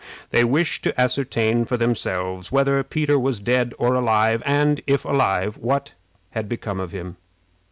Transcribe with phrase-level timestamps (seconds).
[0.31, 5.57] They wished to ascertain for themselves whether Peter was dead or alive, and if alive,
[5.57, 5.93] what
[6.31, 7.17] had become of him.